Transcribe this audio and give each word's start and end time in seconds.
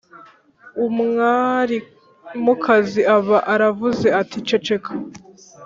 umwarimukazi 0.85 3.01
aba 3.15 3.37
aravuze 3.53 4.07
ati 4.21 4.37
ceceka! 4.47 4.91